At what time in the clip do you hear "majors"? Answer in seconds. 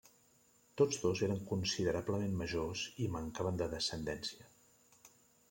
2.39-2.87